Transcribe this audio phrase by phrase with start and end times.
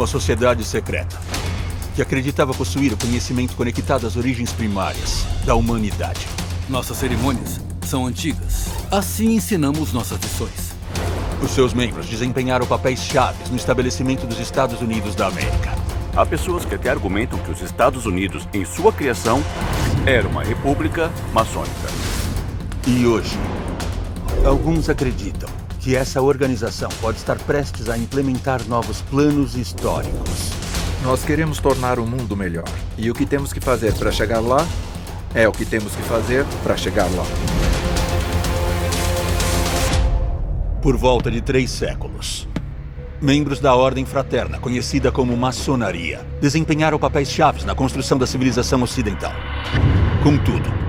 [0.00, 1.14] uma sociedade secreta
[1.94, 6.26] que acreditava possuir o conhecimento conectado às origens primárias da humanidade.
[6.70, 8.68] Nossas cerimônias são antigas.
[8.90, 10.72] Assim ensinamos nossas lições.
[11.42, 15.74] Os seus membros desempenharam papéis chaves no estabelecimento dos Estados Unidos da América.
[16.16, 19.44] Há pessoas que até argumentam que os Estados Unidos, em sua criação,
[20.06, 21.90] era uma república maçônica.
[22.86, 23.38] E hoje,
[24.46, 25.59] alguns acreditam
[25.90, 30.52] que essa organização pode estar prestes a implementar novos planos históricos.
[31.02, 32.68] Nós queremos tornar o mundo melhor.
[32.96, 34.64] E o que temos que fazer para chegar lá
[35.34, 37.24] é o que temos que fazer para chegar lá.
[40.80, 42.46] Por volta de três séculos,
[43.20, 49.32] membros da ordem fraterna, conhecida como maçonaria, desempenharam papéis chaves na construção da civilização ocidental.
[50.22, 50.79] Contudo,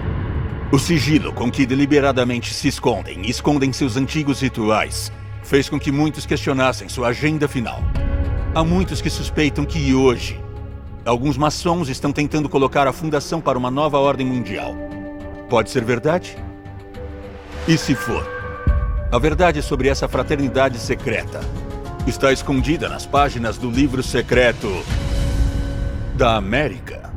[0.71, 5.11] o sigilo com que deliberadamente se escondem e escondem seus antigos rituais
[5.43, 7.83] fez com que muitos questionassem sua agenda final.
[8.55, 10.39] Há muitos que suspeitam que hoje,
[11.05, 14.73] alguns maçons estão tentando colocar a fundação para uma nova ordem mundial.
[15.49, 16.37] Pode ser verdade?
[17.67, 18.25] E se for?
[19.11, 21.41] A verdade sobre essa fraternidade secreta
[22.07, 24.69] está escondida nas páginas do livro secreto
[26.15, 27.10] da América.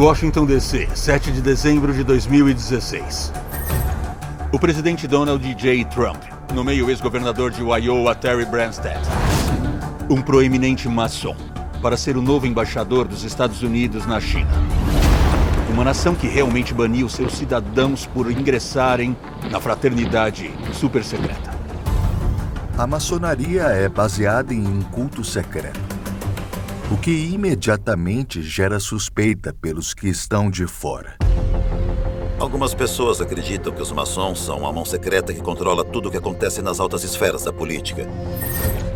[0.00, 3.34] Washington, D.C., 7 de dezembro de 2016.
[4.50, 5.84] O presidente Donald J.
[5.84, 6.22] Trump
[6.54, 8.98] nomeia o ex-governador de Iowa, Terry Branstad,
[10.08, 11.36] um proeminente maçom,
[11.82, 14.50] para ser o novo embaixador dos Estados Unidos na China.
[15.70, 19.14] Uma nação que realmente baniu seus cidadãos por ingressarem
[19.50, 21.50] na fraternidade super secreta.
[22.78, 25.89] A maçonaria é baseada em um culto secreto,
[26.90, 31.16] o que imediatamente gera suspeita pelos que estão de fora.
[32.36, 36.16] Algumas pessoas acreditam que os maçons são a mão secreta que controla tudo o que
[36.16, 38.08] acontece nas altas esferas da política.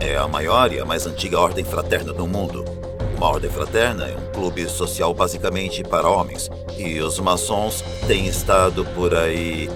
[0.00, 2.64] É a maior e a mais antiga ordem fraterna do mundo.
[3.16, 6.50] Uma ordem fraterna é um clube social basicamente para homens.
[6.76, 9.70] E os maçons têm estado por aí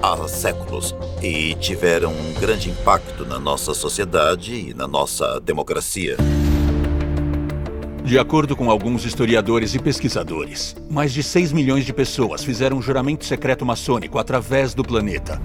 [0.00, 6.16] há séculos e tiveram um grande impacto na nossa sociedade e na nossa democracia.
[8.04, 12.82] De acordo com alguns historiadores e pesquisadores, mais de 6 milhões de pessoas fizeram um
[12.82, 15.40] juramento secreto maçônico através do planeta.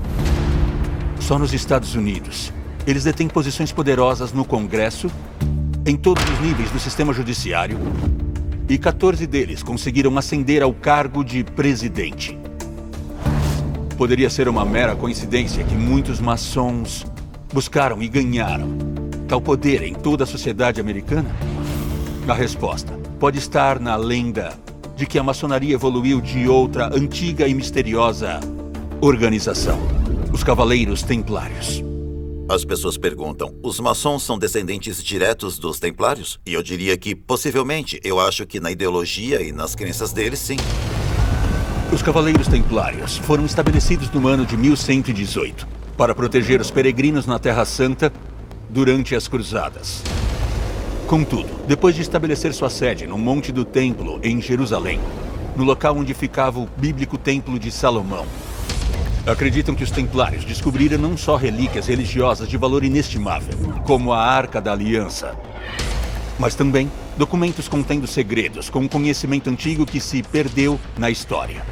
[1.22, 2.52] Só nos Estados Unidos,
[2.86, 5.09] eles detêm posições poderosas no Congresso,
[5.86, 7.80] em todos os níveis do sistema judiciário,
[8.68, 12.38] e 14 deles conseguiram ascender ao cargo de presidente.
[13.97, 17.06] Poderia ser uma mera coincidência que muitos maçons
[17.53, 19.00] buscaram e ganharam
[19.30, 21.30] tal poder em toda a sociedade americana?
[22.29, 24.53] A resposta pode estar na lenda
[24.95, 28.40] de que a maçonaria evoluiu de outra antiga e misteriosa
[29.01, 29.79] organização:
[30.31, 31.84] os Cavaleiros Templários.
[32.47, 36.40] As pessoas perguntam: os maçons são descendentes diretos dos templários?
[36.45, 40.57] E eu diria que, possivelmente, eu acho que na ideologia e nas crenças deles, sim.
[41.91, 45.67] Os Cavaleiros Templários foram estabelecidos no ano de 1118
[45.97, 48.13] para proteger os peregrinos na Terra Santa
[48.69, 50.03] durante as Cruzadas.
[51.09, 55.00] Contudo, depois de estabelecer sua sede no Monte do Templo, em Jerusalém,
[55.56, 58.28] no local onde ficava o bíblico Templo de Salomão,
[59.25, 64.62] acreditam que os Templários descobriram não só relíquias religiosas de valor inestimável, como a Arca
[64.62, 65.36] da Aliança,
[66.38, 71.66] mas também documentos contendo segredos com um conhecimento antigo que se perdeu na história.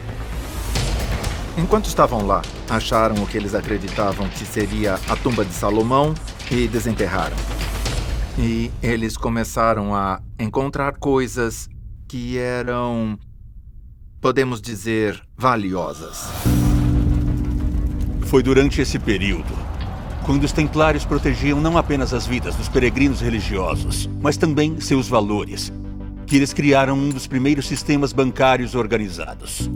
[1.55, 6.15] Enquanto estavam lá, acharam o que eles acreditavam que seria a tumba de Salomão
[6.49, 7.37] e desenterraram.
[8.37, 11.67] E eles começaram a encontrar coisas
[12.07, 13.17] que eram,
[14.21, 16.29] podemos dizer, valiosas.
[18.27, 19.53] Foi durante esse período,
[20.23, 25.71] quando os templários protegiam não apenas as vidas dos peregrinos religiosos, mas também seus valores,
[26.27, 29.69] que eles criaram um dos primeiros sistemas bancários organizados.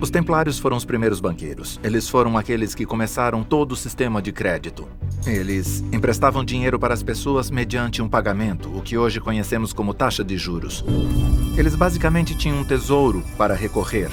[0.00, 1.80] Os templários foram os primeiros banqueiros.
[1.82, 4.88] Eles foram aqueles que começaram todo o sistema de crédito.
[5.26, 10.22] Eles emprestavam dinheiro para as pessoas mediante um pagamento, o que hoje conhecemos como taxa
[10.22, 10.84] de juros.
[11.56, 14.10] Eles basicamente tinham um tesouro para recorrer.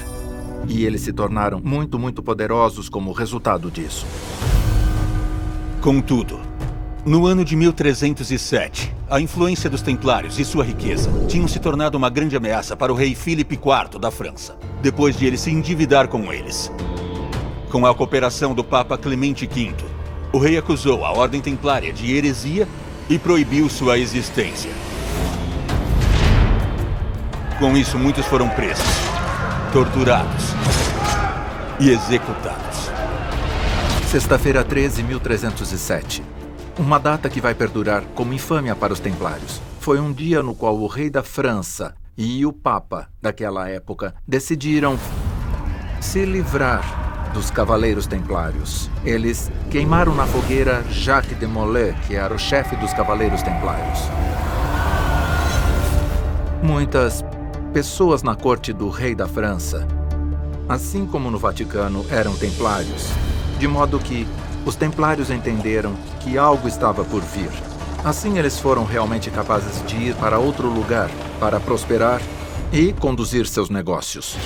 [0.68, 4.08] E eles se tornaram muito, muito poderosos como resultado disso.
[5.82, 6.49] Contudo,
[7.06, 12.10] no ano de 1307, a influência dos Templários e sua riqueza tinham se tornado uma
[12.10, 16.32] grande ameaça para o rei Filipe IV da França, depois de ele se endividar com
[16.32, 16.72] eles.
[17.72, 19.74] Com a cooperação do Papa Clemente V,
[20.34, 22.68] o rei acusou a Ordem Templária de heresia
[23.10, 24.72] e proibiu sua existência.
[27.58, 28.86] Com isso, muitos foram presos,
[29.72, 30.46] torturados
[31.80, 32.90] e executados.
[34.08, 36.39] Sexta-feira 13, 1307.
[36.80, 39.62] Uma data que vai perdurar como infâmia para os templários.
[39.82, 44.98] Foi um dia no qual o rei da França e o Papa daquela época decidiram
[46.00, 48.90] se livrar dos Cavaleiros Templários.
[49.04, 54.00] Eles queimaram na fogueira Jacques de Molay, que era o chefe dos Cavaleiros Templários.
[56.64, 57.26] Muitas
[57.74, 59.86] pessoas na corte do rei da França,
[60.70, 63.10] assim como no Vaticano, eram templários,
[63.60, 64.26] de modo que
[64.70, 67.50] os templários entenderam que algo estava por vir.
[68.06, 72.22] Assim, eles foram realmente capazes de ir para outro lugar para prosperar
[72.72, 74.38] e conduzir seus negócios.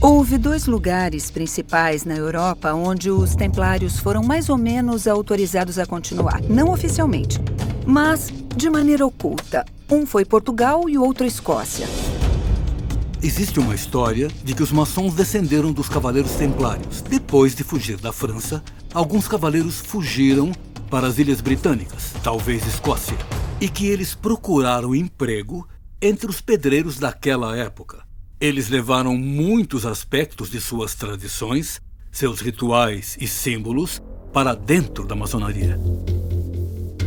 [0.00, 5.86] Houve dois lugares principais na Europa onde os templários foram mais ou menos autorizados a
[5.86, 7.40] continuar, não oficialmente,
[7.84, 9.64] mas de maneira oculta.
[9.90, 11.86] Um foi Portugal e o outro Escócia.
[13.24, 17.00] Existe uma história de que os maçons descenderam dos cavaleiros templários.
[17.02, 20.50] Depois de fugir da França, alguns cavaleiros fugiram
[20.90, 23.16] para as Ilhas Britânicas, talvez Escócia,
[23.60, 25.68] e que eles procuraram emprego
[26.00, 28.02] entre os pedreiros daquela época.
[28.40, 31.80] Eles levaram muitos aspectos de suas tradições,
[32.10, 34.02] seus rituais e símbolos
[34.32, 35.78] para dentro da maçonaria.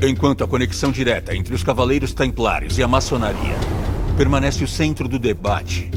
[0.01, 3.57] Enquanto a conexão direta entre os Cavaleiros Templários e a maçonaria
[4.15, 5.91] permanece o centro do debate,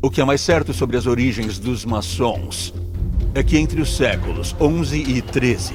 [0.00, 2.72] o que é mais certo sobre as origens dos maçons
[3.34, 5.74] é que entre os séculos 11 e 13,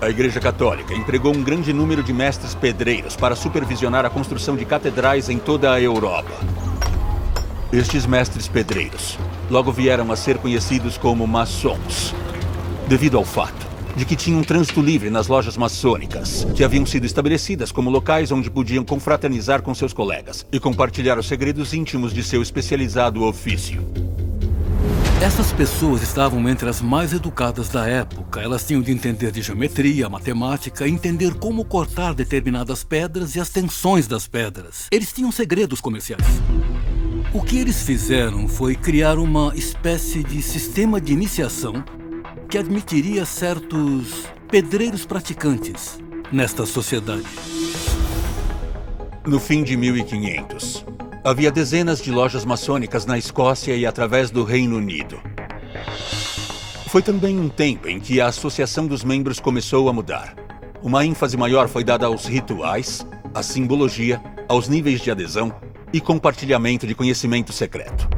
[0.00, 4.64] a Igreja Católica empregou um grande número de mestres pedreiros para supervisionar a construção de
[4.64, 6.30] catedrais em toda a Europa.
[7.72, 9.18] Estes mestres pedreiros
[9.50, 12.14] logo vieram a ser conhecidos como maçons,
[12.86, 13.65] devido ao fato
[13.96, 18.50] de que tinham trânsito livre nas lojas maçônicas, que haviam sido estabelecidas como locais onde
[18.50, 23.82] podiam confraternizar com seus colegas e compartilhar os segredos íntimos de seu especializado ofício.
[25.22, 28.40] Essas pessoas estavam entre as mais educadas da época.
[28.42, 34.06] Elas tinham de entender de geometria, matemática, entender como cortar determinadas pedras e as tensões
[34.06, 34.86] das pedras.
[34.92, 36.22] Eles tinham segredos comerciais.
[37.32, 41.82] O que eles fizeram foi criar uma espécie de sistema de iniciação
[42.48, 45.98] que admitiria certos pedreiros praticantes
[46.30, 47.26] nesta sociedade.
[49.26, 50.84] No fim de 1500,
[51.24, 55.20] havia dezenas de lojas maçônicas na Escócia e através do Reino Unido.
[56.88, 60.36] Foi também um tempo em que a associação dos membros começou a mudar.
[60.82, 63.04] Uma ênfase maior foi dada aos rituais,
[63.34, 65.52] à simbologia, aos níveis de adesão
[65.92, 68.15] e compartilhamento de conhecimento secreto.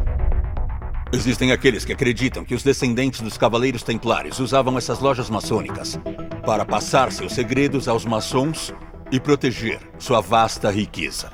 [1.10, 5.98] Existem aqueles que acreditam que os descendentes dos Cavaleiros Templários usavam essas lojas maçônicas
[6.44, 8.74] para passar seus segredos aos maçons
[9.10, 11.32] e proteger sua vasta riqueza.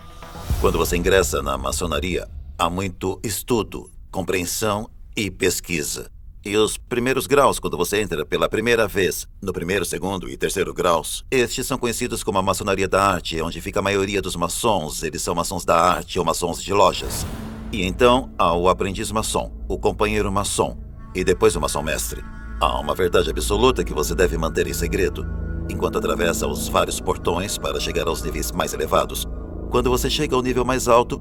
[0.61, 6.09] Quando você ingressa na maçonaria, há muito estudo, compreensão e pesquisa.
[6.45, 10.73] E os primeiros graus, quando você entra pela primeira vez, no primeiro, segundo e terceiro
[10.73, 15.03] graus, estes são conhecidos como a maçonaria da arte, onde fica a maioria dos maçons.
[15.03, 17.27] Eles são maçons da arte ou maçons de lojas.
[17.75, 20.79] E então há o aprendiz maçom, o companheiro maçom
[21.13, 22.23] e depois o maçom mestre.
[22.61, 25.27] Há uma verdade absoluta que você deve manter em segredo,
[25.69, 29.27] enquanto atravessa os vários portões para chegar aos níveis mais elevados.
[29.71, 31.19] Quando você chega ao nível mais alto,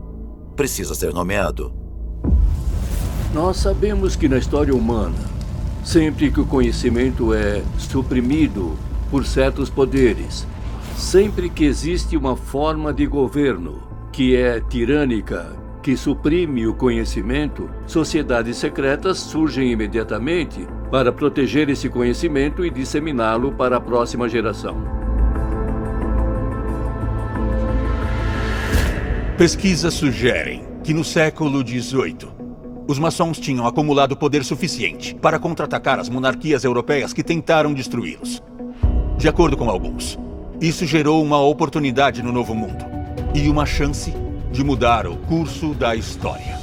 [0.55, 1.74] precisa ser nomeado.
[3.33, 5.17] Nós sabemos que na história humana,
[5.83, 8.77] sempre que o conhecimento é suprimido
[9.10, 10.45] por certos poderes,
[10.95, 13.81] sempre que existe uma forma de governo
[14.12, 22.66] que é tirânica, que suprime o conhecimento, sociedades secretas surgem imediatamente para proteger esse conhecimento
[22.66, 24.78] e disseminá-lo para a próxima geração.
[29.38, 32.30] Pesquisas sugerem que no século XVIII,
[32.88, 38.42] os maçons tinham acumulado poder suficiente para contra-atacar as monarquias europeias que tentaram destruí-los.
[39.18, 40.18] De acordo com alguns,
[40.62, 42.86] isso gerou uma oportunidade no Novo Mundo
[43.36, 44.13] e uma chance
[44.53, 46.60] de mudar o curso da história.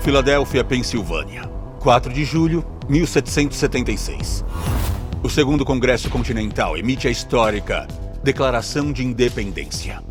[0.00, 1.42] Filadélfia, Pensilvânia,
[1.78, 4.44] 4 de julho, 1776.
[5.22, 7.86] O Segundo Congresso Continental emite a histórica
[8.20, 10.02] Declaração de Independência.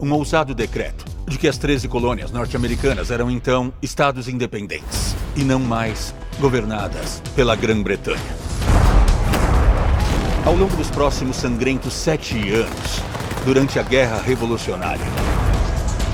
[0.00, 5.58] Um ousado decreto de que as 13 colônias norte-americanas eram então estados independentes e não
[5.58, 8.36] mais governadas pela Grã-Bretanha.
[10.44, 13.02] Ao longo dos próximos sangrentos sete anos,
[13.46, 15.06] durante a Guerra Revolucionária,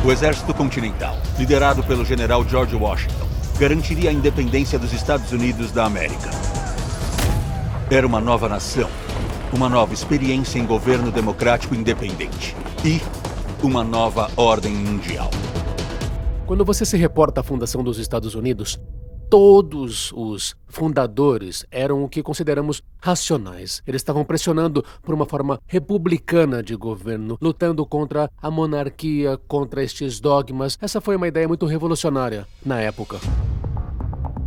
[0.05, 3.27] o Exército Continental, liderado pelo general George Washington,
[3.59, 6.31] garantiria a independência dos Estados Unidos da América.
[7.91, 8.89] Era uma nova nação
[9.53, 13.01] uma nova experiência em governo democrático independente e
[13.63, 15.31] uma nova ordem mundial.
[16.47, 18.81] Quando você se reporta à fundação dos Estados Unidos,
[19.33, 23.83] todos os fundadores eram o que consideramos racionais.
[23.87, 30.21] Eles estavam pressionando por uma forma republicana de governo, lutando contra a monarquia, contra estes
[30.21, 30.77] dogmas.
[30.83, 33.17] Essa foi uma ideia muito revolucionária na época.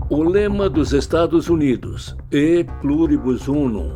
[0.07, 3.91] O lema dos Estados Unidos, E pluribus unum,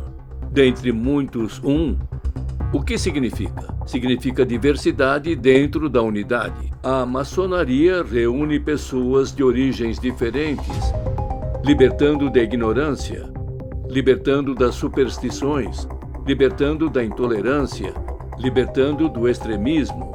[0.50, 1.96] dentre muitos um,
[2.72, 3.72] o que significa?
[3.86, 6.69] Significa diversidade dentro da unidade.
[6.82, 10.94] A maçonaria reúne pessoas de origens diferentes,
[11.62, 13.30] libertando da ignorância,
[13.86, 15.86] libertando das superstições,
[16.26, 17.92] libertando da intolerância,
[18.38, 20.10] libertando do extremismo.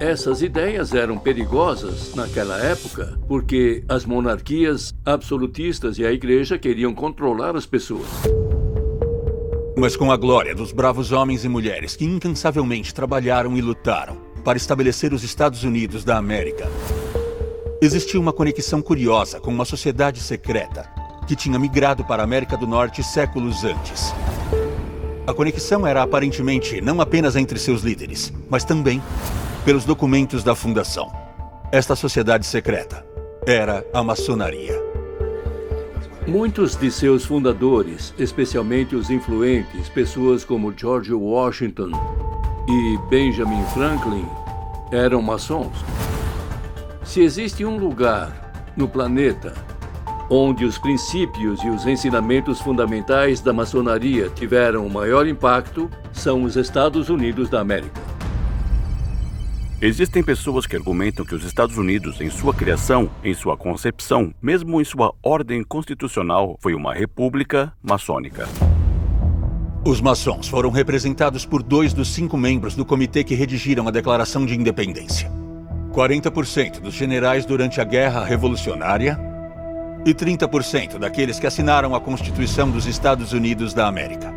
[0.00, 7.54] Essas ideias eram perigosas naquela época porque as monarquias absolutistas e a igreja queriam controlar
[7.56, 8.08] as pessoas.
[9.76, 14.58] Mas com a glória dos bravos homens e mulheres que incansavelmente trabalharam e lutaram para
[14.58, 16.68] estabelecer os Estados Unidos da América,
[17.80, 20.88] existia uma conexão curiosa com uma sociedade secreta
[21.26, 24.12] que tinha migrado para a América do Norte séculos antes.
[25.26, 29.00] A conexão era aparentemente não apenas entre seus líderes, mas também
[29.64, 31.12] pelos documentos da fundação.
[31.70, 33.06] Esta sociedade secreta
[33.46, 34.80] era a maçonaria.
[36.26, 41.90] Muitos de seus fundadores, especialmente os influentes, pessoas como George Washington
[42.68, 44.26] e Benjamin Franklin,
[44.90, 45.72] eram maçons.
[47.04, 49.52] Se existe um lugar no planeta
[50.30, 56.56] onde os princípios e os ensinamentos fundamentais da maçonaria tiveram o maior impacto, são os
[56.56, 58.00] Estados Unidos da América.
[59.80, 64.80] Existem pessoas que argumentam que os Estados Unidos, em sua criação, em sua concepção, mesmo
[64.80, 68.48] em sua ordem constitucional, foi uma república maçônica.
[69.84, 74.46] Os maçons foram representados por dois dos cinco membros do comitê que redigiram a Declaração
[74.46, 75.28] de Independência.
[75.92, 79.18] 40% dos generais durante a Guerra Revolucionária
[80.06, 84.32] e 30% daqueles que assinaram a Constituição dos Estados Unidos da América.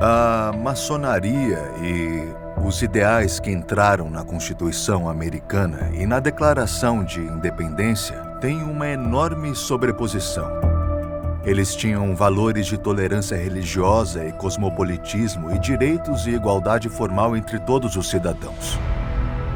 [0.00, 8.16] A maçonaria e os ideais que entraram na Constituição americana e na Declaração de Independência
[8.40, 10.69] têm uma enorme sobreposição.
[11.42, 17.96] Eles tinham valores de tolerância religiosa e cosmopolitismo e direitos e igualdade formal entre todos
[17.96, 18.78] os cidadãos.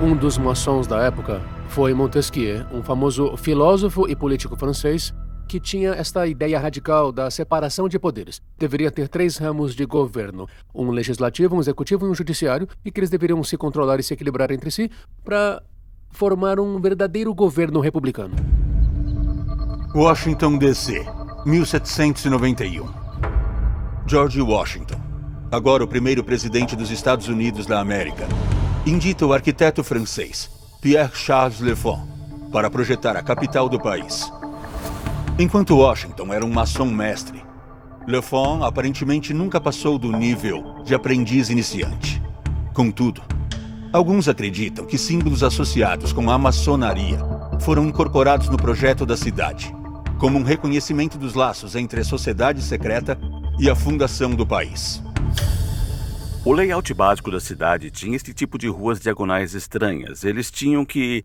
[0.01, 5.13] Um dos maçons da época foi Montesquieu, um famoso filósofo e político francês
[5.47, 8.41] que tinha esta ideia radical da separação de poderes.
[8.59, 12.99] Deveria ter três ramos de governo: um legislativo, um executivo e um judiciário, e que
[12.99, 14.91] eles deveriam se controlar e se equilibrar entre si
[15.23, 15.63] para
[16.11, 18.35] formar um verdadeiro governo republicano.
[19.95, 21.05] Washington, D.C.,
[21.45, 22.89] 1791.
[24.07, 24.99] George Washington,
[25.53, 28.27] agora o primeiro presidente dos Estados Unidos da América,
[28.87, 32.01] indita o arquiteto francês Pierre Charles Lefon
[32.51, 34.33] para projetar a capital do país.
[35.39, 37.45] Enquanto Washington era um maçom mestre,
[38.07, 42.23] Lefon aparentemente nunca passou do nível de aprendiz iniciante.
[42.73, 43.21] Contudo,
[43.93, 47.19] alguns acreditam que símbolos associados com a maçonaria
[47.61, 49.75] foram incorporados no projeto da cidade,
[50.19, 53.19] como um reconhecimento dos laços entre a sociedade secreta
[53.59, 55.03] e a fundação do país.
[56.45, 60.25] O layout básico da cidade tinha este tipo de ruas diagonais estranhas.
[60.25, 61.25] Eles tinham que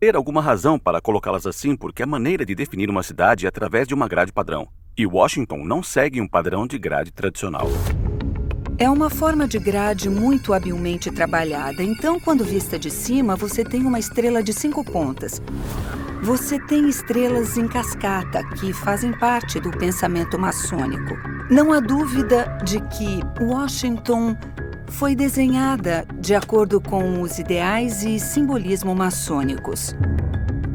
[0.00, 3.86] ter alguma razão para colocá-las assim, porque a maneira de definir uma cidade é através
[3.86, 4.68] de uma grade padrão.
[4.96, 7.68] E Washington não segue um padrão de grade tradicional.
[8.76, 11.80] É uma forma de grade muito habilmente trabalhada.
[11.80, 15.40] Então, quando vista de cima, você tem uma estrela de cinco pontas.
[16.22, 21.14] Você tem estrelas em cascata, que fazem parte do pensamento maçônico.
[21.48, 24.36] Não há dúvida de que Washington
[24.88, 29.94] foi desenhada de acordo com os ideais e simbolismo maçônicos.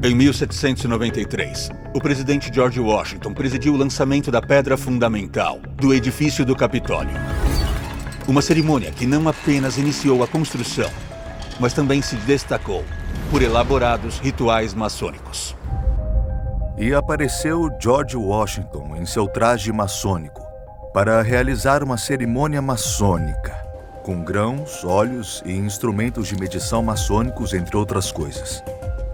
[0.01, 6.55] Em 1793, o presidente George Washington presidiu o lançamento da pedra fundamental do edifício do
[6.55, 7.11] Capitólio.
[8.29, 10.87] Uma cerimônia que não apenas iniciou a construção,
[11.59, 12.85] mas também se destacou
[13.31, 15.55] por elaborados rituais maçônicos.
[16.77, 20.43] E apareceu George Washington em seu traje maçônico
[20.93, 23.51] para realizar uma cerimônia maçônica
[24.03, 28.63] com grãos, óleos e instrumentos de medição maçônicos, entre outras coisas.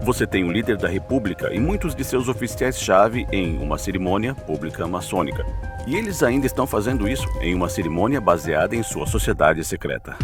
[0.06, 4.86] Você tem o líder da República e muitos de seus oficiais-chave em uma cerimônia pública
[4.86, 5.44] maçônica.
[5.84, 10.16] E eles ainda estão fazendo isso em uma cerimônia baseada em sua sociedade secreta.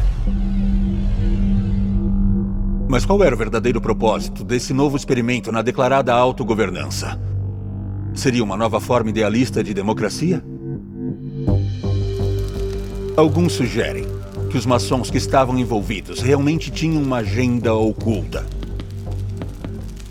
[2.88, 7.20] Mas qual era o verdadeiro propósito desse novo experimento na declarada autogovernança?
[8.14, 10.44] Seria uma nova forma idealista de democracia?
[13.16, 14.06] Alguns sugerem
[14.48, 18.46] que os maçons que estavam envolvidos realmente tinham uma agenda oculta.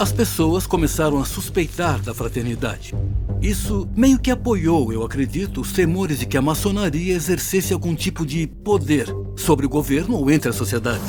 [0.02, 2.96] As pessoas começaram a suspeitar da fraternidade.
[3.40, 8.26] Isso meio que apoiou, eu acredito, os temores de que a maçonaria exercesse algum tipo
[8.26, 9.06] de poder
[9.38, 11.04] sobre o governo ou entre a sociedade.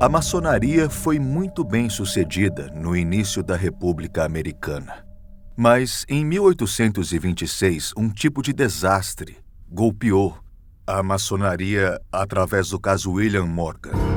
[0.00, 5.06] A maçonaria foi muito bem sucedida no início da República Americana.
[5.56, 9.36] Mas em 1826, um tipo de desastre
[9.70, 10.36] golpeou
[10.84, 14.13] a maçonaria através do caso William Morgan.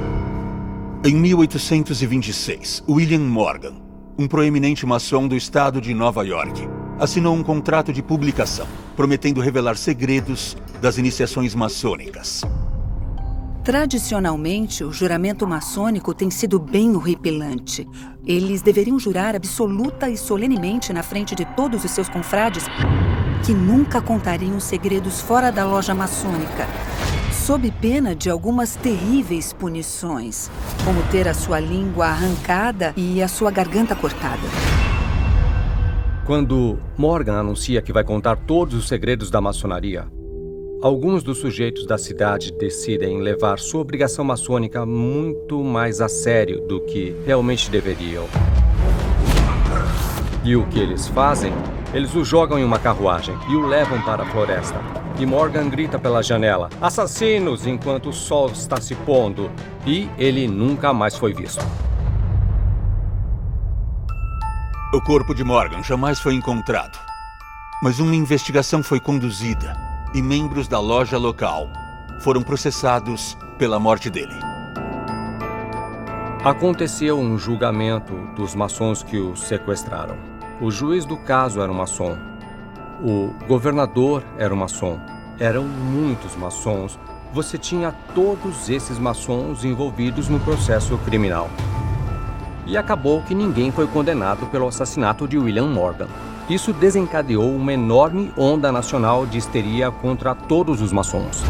[1.06, 3.76] Em 1826, William Morgan,
[4.18, 6.68] um proeminente maçom do estado de Nova York,
[7.00, 12.42] assinou um contrato de publicação, prometendo revelar segredos das iniciações maçônicas.
[13.64, 17.88] Tradicionalmente, o juramento maçônico tem sido bem horripilante.
[18.26, 22.64] Eles deveriam jurar absoluta e solenemente na frente de todos os seus confrades
[23.46, 26.68] que nunca contariam segredos fora da loja maçônica,
[27.48, 30.52] sob pena de algumas terríveis punições,
[30.84, 34.42] como ter a sua língua arrancada e a sua garganta cortada.
[36.26, 40.06] Quando Morgan anuncia que vai contar todos os segredos da maçonaria,
[40.80, 46.82] Alguns dos sujeitos da cidade decidem levar sua obrigação maçônica muito mais a sério do
[46.82, 48.26] que realmente deveriam.
[50.44, 51.52] E o que eles fazem?
[51.96, 55.07] Eles o jogam em uma carruagem e o levam para a floresta.
[55.20, 57.66] E Morgan grita pela janela: Assassinos!
[57.66, 59.50] enquanto o sol está se pondo.
[59.86, 61.66] E ele nunca mais foi visto.
[64.94, 66.98] O corpo de Morgan jamais foi encontrado.
[67.82, 69.76] Mas uma investigação foi conduzida
[70.14, 71.68] e membros da loja local
[72.20, 74.34] foram processados pela morte dele.
[76.44, 80.16] Aconteceu um julgamento dos maçons que o sequestraram.
[80.62, 82.18] O juiz do caso era um maçom.
[83.04, 85.00] O governador era um maçom.
[85.40, 86.98] Eram muitos maçons.
[87.32, 91.48] Você tinha todos esses maçons envolvidos no processo criminal.
[92.66, 96.08] E acabou que ninguém foi condenado pelo assassinato de William Morgan.
[96.50, 101.44] Isso desencadeou uma enorme onda nacional de histeria contra todos os maçons.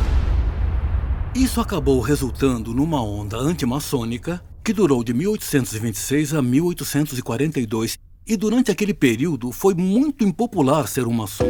[1.33, 8.93] Isso acabou resultando numa onda antimaçônica que durou de 1826 a 1842 e durante aquele
[8.93, 11.45] período foi muito impopular ser um maçom.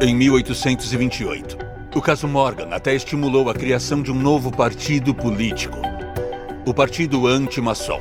[0.00, 1.58] Em 1828,
[1.94, 5.76] o caso Morgan até estimulou a criação de um novo partido político,
[6.66, 8.00] o Partido Anti-Maçom.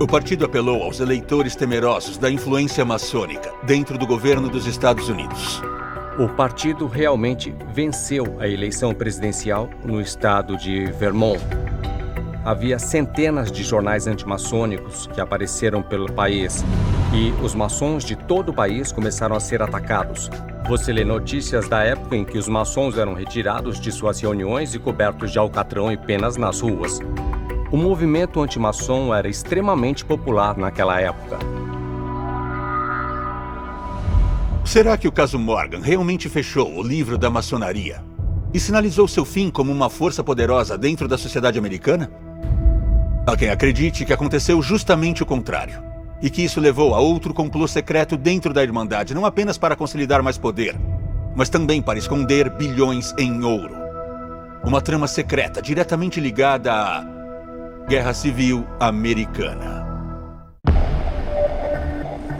[0.00, 5.62] O partido apelou aos eleitores temerosos da influência maçônica dentro do governo dos Estados Unidos.
[6.18, 11.40] O partido realmente venceu a eleição presidencial no estado de Vermont.
[12.44, 16.62] Havia centenas de jornais antimaçônicos que apareceram pelo país
[17.14, 20.28] e os maçons de todo o país começaram a ser atacados.
[20.68, 24.78] Você lê notícias da época em que os maçons eram retirados de suas reuniões e
[24.78, 26.98] cobertos de alcatrão e penas nas ruas.
[27.72, 31.38] O movimento antimaçom era extremamente popular naquela época.
[34.66, 38.02] Será que o caso Morgan realmente fechou o livro da maçonaria
[38.52, 42.23] e sinalizou seu fim como uma força poderosa dentro da sociedade americana?
[43.26, 45.82] Há quem acredite que aconteceu justamente o contrário
[46.20, 50.22] e que isso levou a outro complô secreto dentro da Irmandade, não apenas para consolidar
[50.22, 50.78] mais poder,
[51.34, 53.74] mas também para esconder bilhões em ouro.
[54.62, 57.04] Uma trama secreta diretamente ligada a
[57.88, 59.84] Guerra Civil Americana.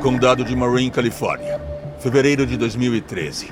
[0.02, 1.58] Condado de Marin, Califórnia,
[1.98, 3.50] fevereiro de 2013.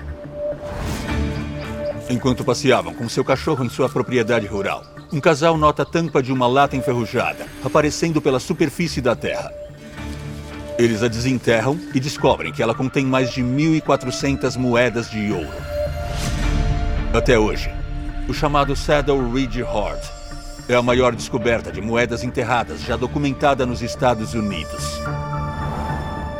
[2.10, 6.32] Enquanto passeavam com seu cachorro em sua propriedade rural, um casal nota a tampa de
[6.32, 9.52] uma lata enferrujada aparecendo pela superfície da terra.
[10.78, 15.52] Eles a desenterram e descobrem que ela contém mais de 1.400 moedas de ouro.
[17.12, 17.70] Até hoje,
[18.26, 20.00] o chamado Saddle Ridge Hoard
[20.66, 24.98] é a maior descoberta de moedas enterradas já documentada nos Estados Unidos.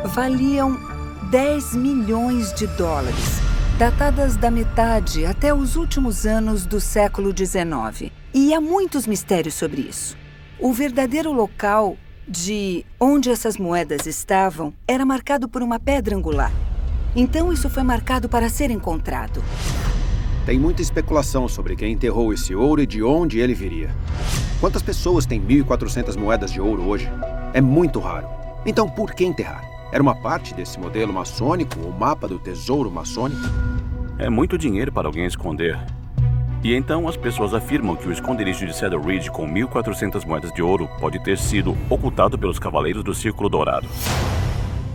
[0.05, 0.79] Valiam
[1.29, 3.39] 10 milhões de dólares,
[3.77, 8.22] datadas da metade até os últimos anos do século XIX.
[8.33, 10.17] E há muitos mistérios sobre isso.
[10.59, 11.95] O verdadeiro local
[12.27, 16.51] de onde essas moedas estavam era marcado por uma pedra angular.
[17.15, 19.43] Então isso foi marcado para ser encontrado.
[20.47, 23.95] Tem muita especulação sobre quem enterrou esse ouro e de onde ele viria.
[24.59, 27.07] Quantas pessoas têm 1.400 moedas de ouro hoje?
[27.53, 28.27] É muito raro.
[28.65, 29.63] Então, por que enterrar?
[29.91, 33.43] Era uma parte desse modelo maçônico, o mapa do tesouro maçônico?
[34.17, 35.77] É muito dinheiro para alguém esconder.
[36.63, 40.61] E então as pessoas afirmam que o esconderijo de Cedar Ridge com 1.400 moedas de
[40.61, 43.85] ouro pode ter sido ocultado pelos Cavaleiros do Círculo Dourado.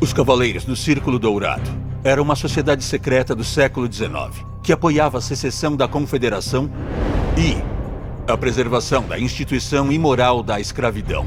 [0.01, 1.71] Os Cavaleiros do Círculo Dourado
[2.03, 6.71] eram uma sociedade secreta do século XIX que apoiava a secessão da Confederação
[7.37, 7.57] e
[8.31, 11.27] a preservação da instituição imoral da escravidão.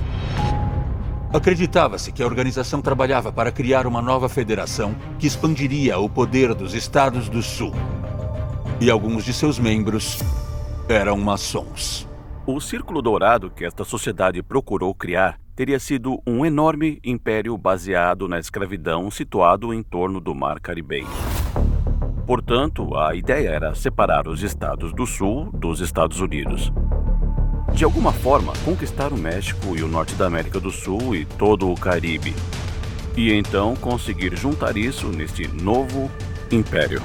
[1.33, 6.73] Acreditava-se que a organização trabalhava para criar uma nova federação que expandiria o poder dos
[6.73, 7.73] estados do Sul.
[8.81, 10.17] E alguns de seus membros
[10.89, 12.09] eram maçons.
[12.47, 18.39] O Círculo Dourado que esta sociedade procurou criar teria sido um enorme império baseado na
[18.39, 21.07] escravidão situado em torno do Mar Caribenho.
[22.25, 26.73] Portanto, a ideia era separar os estados do Sul dos Estados Unidos
[27.73, 31.71] de alguma forma, conquistar o México e o norte da América do Sul e todo
[31.71, 32.35] o Caribe.
[33.15, 36.11] E então conseguir juntar isso neste novo
[36.51, 37.01] império.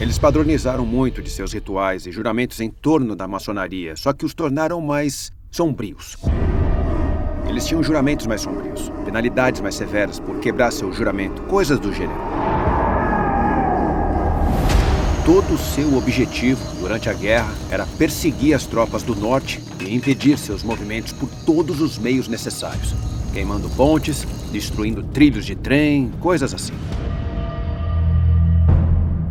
[0.00, 4.32] Eles padronizaram muito de seus rituais e juramentos em torno da maçonaria, só que os
[4.32, 6.16] tornaram mais sombrios.
[7.46, 12.18] Eles tinham juramentos mais sombrios, penalidades mais severas por quebrar seu juramento, coisas do gênero.
[15.26, 20.38] Todo o seu objetivo durante a guerra era perseguir as tropas do norte e impedir
[20.38, 22.94] seus movimentos por todos os meios necessários,
[23.34, 26.72] queimando pontes, destruindo trilhos de trem, coisas assim.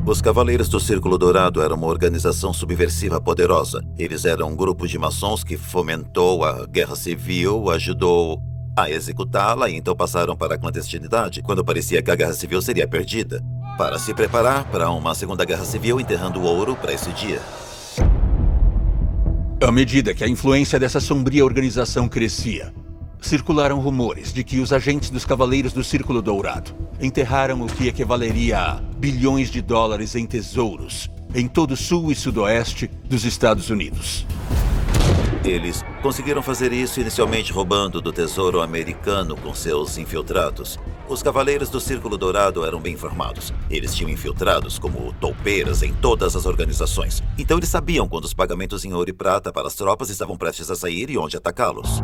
[0.09, 3.85] Os Cavaleiros do Círculo Dourado eram uma organização subversiva poderosa.
[3.95, 8.41] Eles eram um grupo de maçons que fomentou a guerra civil, ajudou
[8.75, 12.87] a executá-la e então passaram para a clandestinidade quando parecia que a guerra civil seria
[12.87, 13.39] perdida
[13.77, 17.39] para se preparar para uma Segunda Guerra Civil, enterrando ouro para esse dia.
[19.61, 22.73] À medida que a influência dessa sombria organização crescia,
[23.21, 28.59] circularam rumores de que os agentes dos Cavaleiros do Círculo Dourado enterraram o que equivaleria
[28.59, 34.25] a bilhões de dólares em tesouros em todo o sul e sudoeste dos Estados Unidos.
[35.43, 40.77] Eles conseguiram fazer isso inicialmente roubando do tesouro americano com seus infiltrados.
[41.07, 43.53] Os cavaleiros do Círculo Dourado eram bem informados.
[43.69, 47.23] Eles tinham infiltrados como toupeiras em todas as organizações.
[47.37, 50.69] Então eles sabiam quando os pagamentos em ouro e prata para as tropas estavam prestes
[50.69, 52.01] a sair e onde atacá-los.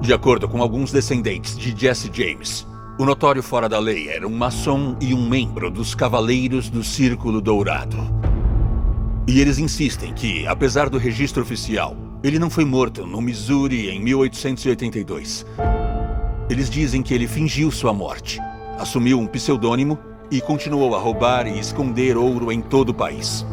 [0.00, 2.66] De acordo com alguns descendentes de Jesse James,
[2.98, 7.40] o notório fora da lei era um maçom e um membro dos Cavaleiros do Círculo
[7.40, 7.96] Dourado.
[9.26, 14.00] E eles insistem que, apesar do registro oficial, ele não foi morto no Missouri em
[14.00, 15.44] 1882.
[16.48, 18.40] Eles dizem que ele fingiu sua morte,
[18.78, 19.98] assumiu um pseudônimo
[20.30, 23.44] e continuou a roubar e esconder ouro em todo o país.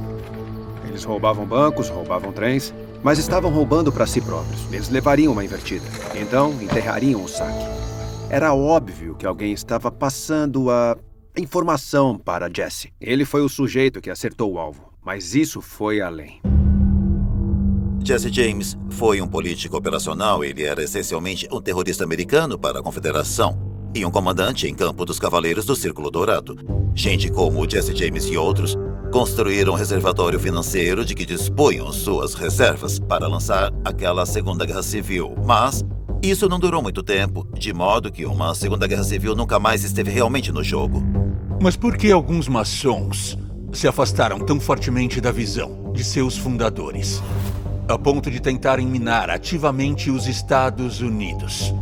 [0.87, 2.73] Eles roubavam bancos, roubavam trens,
[3.05, 4.65] mas estavam roubando para si próprios.
[4.73, 5.85] Eles levariam uma invertida.
[6.19, 7.63] Então, enterrariam o saque.
[8.31, 10.97] Era óbvio que alguém estava passando a
[11.37, 12.91] informação para Jesse.
[12.99, 16.41] Ele foi o sujeito que acertou o alvo, mas isso foi além.
[18.03, 20.43] Jesse James foi um político operacional.
[20.43, 23.55] Ele era essencialmente um terrorista americano para a Confederação
[23.93, 26.57] e um comandante em campo dos Cavaleiros do Círculo Dourado.
[26.95, 28.75] Gente como Jesse James e outros
[29.11, 35.35] construíram um reservatório financeiro de que dispunham suas reservas para lançar aquela Segunda Guerra Civil.
[35.45, 35.83] Mas
[36.21, 40.11] isso não durou muito tempo, de modo que uma Segunda Guerra Civil nunca mais esteve
[40.11, 41.03] realmente no jogo.
[41.61, 43.37] Mas por que alguns maçons
[43.71, 47.21] se afastaram tão fortemente da visão de seus fundadores?
[47.87, 51.73] a ponto de tentarem minar ativamente os Estados Unidos.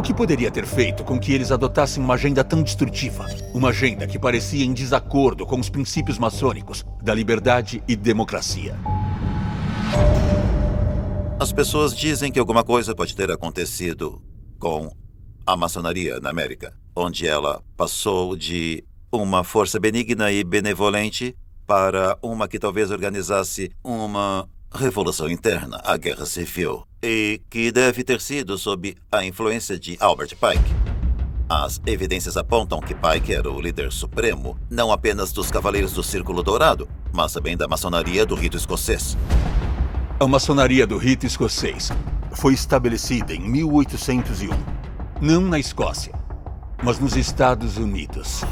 [0.00, 3.26] O que poderia ter feito com que eles adotassem uma agenda tão destrutiva?
[3.52, 8.78] Uma agenda que parecia em desacordo com os princípios maçônicos da liberdade e democracia.
[11.38, 14.22] As pessoas dizem que alguma coisa pode ter acontecido
[14.58, 14.90] com
[15.44, 18.82] a maçonaria na América, onde ela passou de
[19.12, 21.36] uma força benigna e benevolente
[21.66, 28.20] para uma que talvez organizasse uma Revolução Interna, a Guerra Civil, e que deve ter
[28.20, 30.74] sido sob a influência de Albert Pike.
[31.48, 36.42] As evidências apontam que Pike era o líder supremo, não apenas dos Cavaleiros do Círculo
[36.42, 39.18] Dourado, mas também da maçonaria do rito escocês.
[40.20, 41.90] A maçonaria do rito escocês
[42.32, 44.50] foi estabelecida em 1801,
[45.20, 46.14] não na Escócia,
[46.82, 48.42] mas nos Estados Unidos.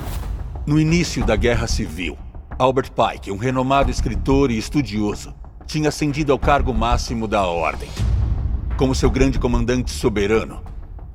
[0.66, 2.18] No início da Guerra Civil,
[2.58, 5.32] Albert Pike, um renomado escritor e estudioso,
[5.68, 7.90] tinha ascendido ao cargo máximo da Ordem.
[8.78, 10.62] Como seu grande comandante soberano,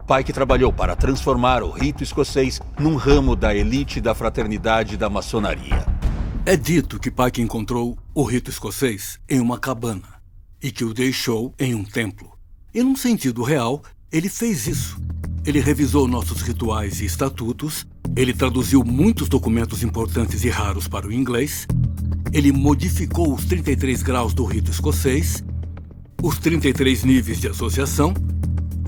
[0.07, 5.83] Pike trabalhou para transformar o rito escocês num ramo da elite da fraternidade da maçonaria.
[6.45, 10.21] É dito que Pike encontrou o rito escocês em uma cabana
[10.61, 12.31] e que o deixou em um templo.
[12.73, 15.01] E, num sentido real, ele fez isso.
[15.43, 21.11] Ele revisou nossos rituais e estatutos, ele traduziu muitos documentos importantes e raros para o
[21.11, 21.67] inglês,
[22.31, 25.43] ele modificou os 33 graus do rito escocês,
[26.21, 28.13] os 33 níveis de associação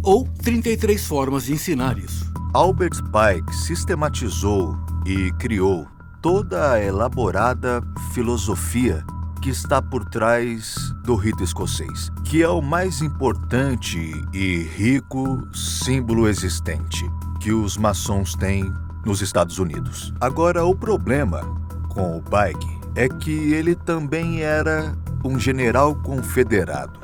[0.03, 2.31] ou 33 formas de ensinar isso.
[2.53, 5.87] Albert Pike sistematizou e criou
[6.21, 7.81] toda a elaborada
[8.13, 9.03] filosofia
[9.41, 16.27] que está por trás do rito escocês, que é o mais importante e rico símbolo
[16.27, 17.05] existente
[17.39, 18.73] que os maçons têm
[19.05, 20.13] nos Estados Unidos.
[20.19, 21.41] Agora, o problema
[21.89, 26.99] com o Bike é que ele também era um general confederado.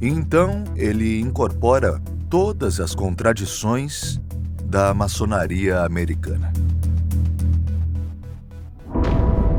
[0.00, 4.20] Então, ele incorpora todas as contradições
[4.64, 6.52] da maçonaria americana.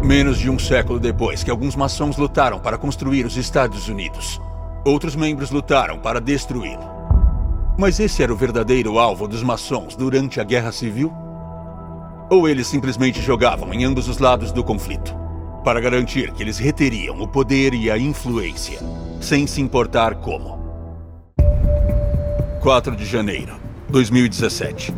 [0.04, 4.42] Menos de um século depois que alguns maçons lutaram para construir os Estados Unidos,
[4.84, 6.92] outros membros lutaram para destruí-lo.
[7.78, 11.23] Mas esse era o verdadeiro alvo dos maçons durante a Guerra Civil?
[12.34, 15.16] Ou eles simplesmente jogavam em ambos os lados do conflito,
[15.64, 18.80] para garantir que eles reteriam o poder e a influência,
[19.22, 20.58] sem se importar como?
[22.60, 23.54] 4 de janeiro,
[23.88, 24.92] 2017.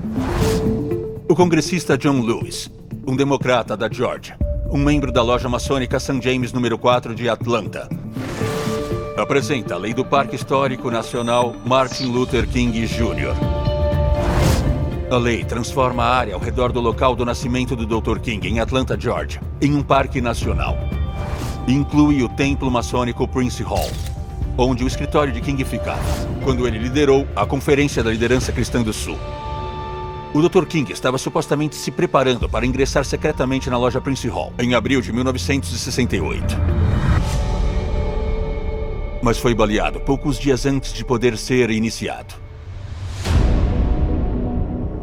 [1.27, 2.71] O congressista John Lewis,
[3.05, 4.39] um democrata da Georgia,
[4.71, 6.21] um membro da loja maçônica St.
[6.21, 7.89] James número 4 de Atlanta,
[9.17, 13.64] apresenta a Lei do Parque Histórico Nacional Martin Luther King Jr.
[15.09, 18.17] A lei transforma a área ao redor do local do nascimento do Dr.
[18.17, 20.75] King, em Atlanta, Georgia, em um parque nacional.
[21.67, 23.87] Inclui o templo maçônico Prince Hall,
[24.57, 26.01] onde o escritório de King ficava,
[26.43, 29.17] quando ele liderou a Conferência da Liderança Cristã do Sul.
[30.33, 30.65] O Dr.
[30.65, 35.13] King estava supostamente se preparando para ingressar secretamente na loja Prince Hall em abril de
[35.13, 36.57] 1968.
[39.21, 42.44] Mas foi baleado poucos dias antes de poder ser iniciado.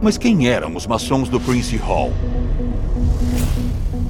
[0.03, 2.13] Mas quem eram os maçons do Prince Hall?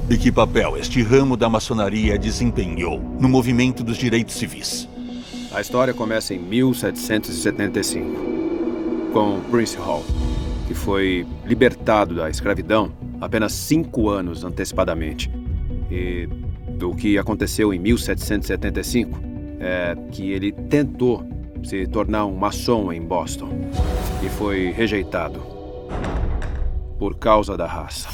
[0.09, 4.89] E que papel este ramo da maçonaria desempenhou no movimento dos direitos civis?
[5.53, 8.07] A história começa em 1775,
[9.13, 10.03] com Prince Hall
[10.67, 15.31] que foi libertado da escravidão apenas cinco anos antecipadamente.
[15.91, 16.27] E
[16.81, 19.19] o que aconteceu em 1775
[19.59, 21.25] é que ele tentou
[21.63, 23.49] se tornar um maçom em Boston
[24.23, 25.62] e foi rejeitado
[27.03, 28.07] por causa da raça.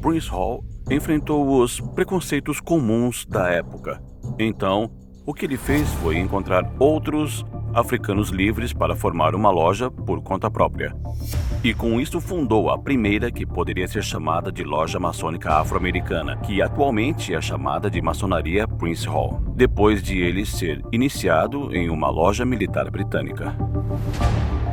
[0.00, 4.02] Prince Hall enfrentou os preconceitos comuns da época.
[4.40, 4.90] Então,
[5.24, 10.50] o que ele fez foi encontrar outros africanos livres para formar uma loja por conta
[10.50, 10.96] própria.
[11.62, 16.60] E com isso fundou a primeira que poderia ser chamada de loja maçônica afro-americana, que
[16.60, 22.44] atualmente é chamada de maçonaria Prince Hall, depois de ele ser iniciado em uma loja
[22.44, 23.54] militar britânica.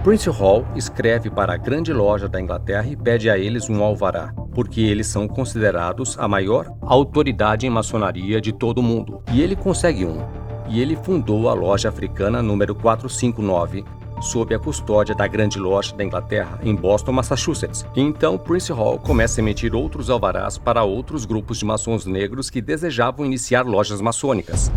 [0.04, 4.34] Prince Hall escreve para a grande loja da Inglaterra e pede a eles um alvará,
[4.56, 9.22] porque eles são considerados a maior autoridade em maçonaria de todo o mundo.
[9.34, 10.26] E ele consegue um
[10.70, 13.84] e ele fundou a loja africana número 459,
[14.22, 17.86] sob a custódia da grande loja da Inglaterra, em Boston, Massachusetts.
[17.94, 22.62] Então Prince Hall começa a emitir outros alvarás para outros grupos de maçons negros que
[22.62, 24.72] desejavam iniciar lojas maçônicas.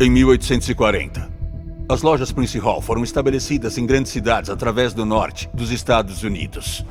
[0.00, 1.37] Em 1840,
[1.88, 6.84] as lojas Prince Hall foram estabelecidas em grandes cidades através do norte dos Estados Unidos.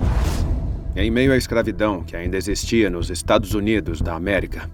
[0.95, 4.67] Em meio à escravidão que ainda existia nos Estados Unidos da América,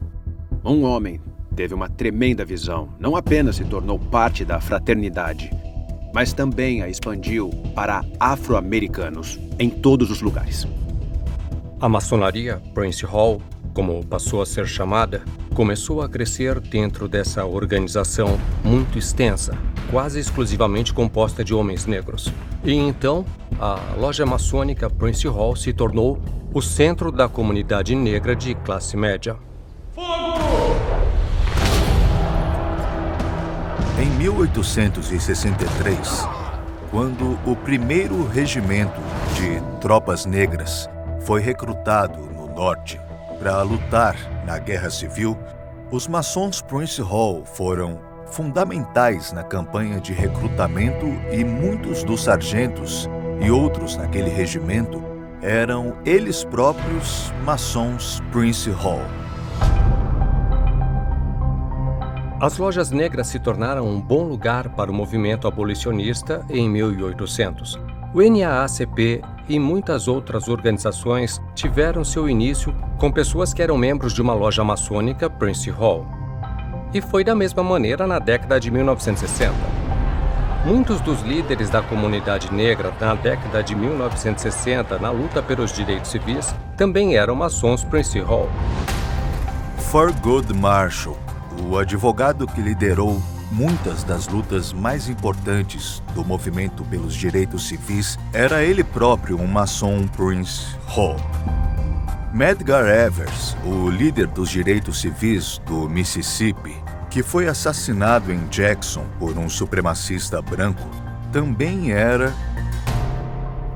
[0.63, 1.19] um homem
[1.57, 2.87] teve uma tremenda visão.
[2.97, 5.51] Não apenas se tornou parte da fraternidade,
[6.13, 10.65] mas também a expandiu para afro-americanos em todos os lugares.
[11.81, 13.41] A maçonaria Prince Hall,
[13.73, 19.57] como passou a ser chamada, começou a crescer dentro dessa organização muito extensa,
[19.89, 22.31] quase exclusivamente composta de homens negros.
[22.63, 23.25] E então,
[23.59, 26.19] a loja maçônica Prince Hall se tornou
[26.53, 29.35] o centro da comunidade negra de classe média.
[33.99, 36.27] Em 1863,
[36.91, 39.01] quando o primeiro regimento
[39.35, 40.89] de tropas negras
[41.21, 42.99] foi recrutado no norte
[43.43, 45.37] para lutar na Guerra Civil,
[45.91, 53.09] os maçons Prince Hall foram fundamentais na campanha de recrutamento e muitos dos sargentos
[53.41, 55.03] e outros naquele regimento
[55.41, 59.01] eram eles próprios maçons Prince Hall.
[62.39, 67.77] As lojas negras se tornaram um bom lugar para o movimento abolicionista em 1800.
[68.13, 74.21] O NAACP e muitas outras organizações tiveram seu início com pessoas que eram membros de
[74.21, 76.05] uma loja maçônica Prince Hall.
[76.93, 79.53] E foi da mesma maneira na década de 1960.
[80.65, 86.55] Muitos dos líderes da comunidade negra na década de 1960 na luta pelos direitos civis
[86.77, 88.49] também eram maçons Prince Hall.
[90.21, 91.23] Good Marshall
[91.61, 93.21] o advogado que liderou
[93.53, 100.07] muitas das lutas mais importantes do movimento pelos direitos civis era ele próprio um maçom
[100.07, 101.17] Prince Hall.
[102.33, 106.75] Medgar Evers, o líder dos direitos civis do Mississippi,
[107.11, 110.89] que foi assassinado em Jackson por um supremacista branco,
[111.31, 112.33] também era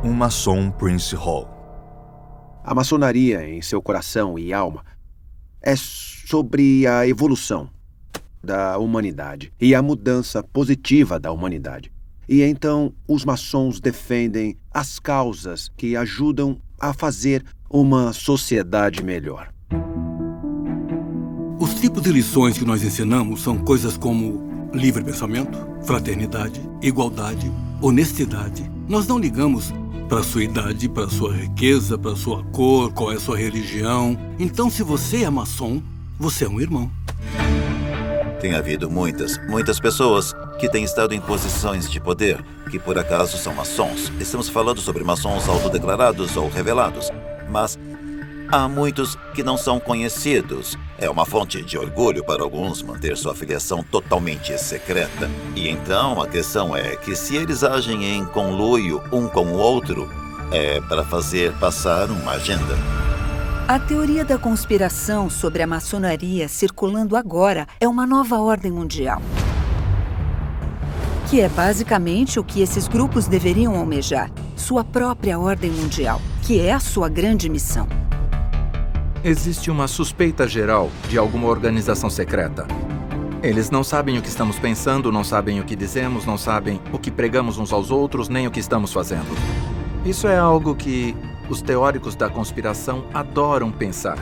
[0.04, 1.48] um maçom Prince Hall.
[2.63, 4.84] A maçonaria, em seu coração e alma,
[5.62, 7.77] é sobre a evolução
[8.48, 11.92] da humanidade e a mudança positiva da humanidade.
[12.30, 19.50] E então os maçons defendem as causas que ajudam a fazer uma sociedade melhor.
[21.60, 28.70] Os tipos de lições que nós ensinamos são coisas como livre pensamento, fraternidade, igualdade, honestidade.
[28.88, 29.74] Nós não ligamos
[30.08, 34.18] para sua idade, para sua riqueza, para sua cor, qual é a sua religião.
[34.40, 35.82] Então, se você é maçom,
[36.18, 36.90] você é um irmão.
[38.39, 43.36] Tem havido muitas, muitas pessoas que têm estado em posições de poder, que por acaso
[43.38, 44.12] são maçons.
[44.19, 47.10] Estamos falando sobre maçons autodeclarados ou revelados.
[47.50, 47.80] Mas
[48.52, 50.78] há muitos que não são conhecidos.
[51.00, 55.30] É uma fonte de orgulho para alguns manter sua filiação totalmente secreta.
[55.56, 60.08] E então a questão é que se eles agem em conluio um com o outro,
[60.52, 62.76] é para fazer passar uma agenda.
[63.68, 69.22] A teoria da conspiração sobre a maçonaria circulando agora é uma nova ordem mundial.
[71.30, 76.72] Que é basicamente o que esses grupos deveriam almejar: sua própria ordem mundial, que é
[76.72, 77.90] a sua grande missão.
[79.22, 82.66] Existe uma suspeita geral de alguma organização secreta.
[83.44, 86.98] Eles não sabem o que estamos pensando, não sabem o que dizemos, não sabem o
[86.98, 89.28] que pregamos uns aos outros, nem o que estamos fazendo.
[90.06, 91.14] Isso é algo que
[91.50, 94.18] os teóricos da conspiração adoram pensar.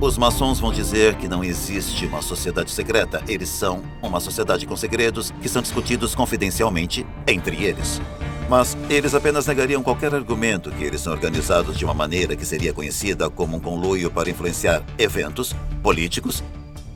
[0.00, 3.22] Os maçons vão dizer que não existe uma sociedade secreta.
[3.26, 8.00] Eles são uma sociedade com segredos que são discutidos confidencialmente entre eles.
[8.48, 12.74] Mas eles apenas negariam qualquer argumento que eles são organizados de uma maneira que seria
[12.74, 16.44] conhecida como um conluio para influenciar eventos políticos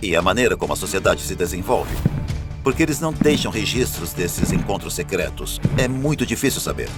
[0.03, 1.97] e a maneira como a sociedade se desenvolve.
[2.62, 5.59] Porque eles não deixam registros desses encontros secretos.
[5.79, 6.91] É muito difícil saber.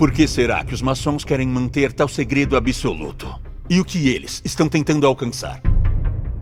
[0.00, 3.38] Por que será que os maçons querem manter tal segredo absoluto?
[3.68, 5.60] E o que eles estão tentando alcançar?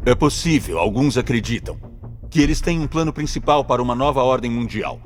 [0.07, 1.77] É possível, alguns acreditam,
[2.31, 5.01] que eles têm um plano principal para uma nova ordem mundial.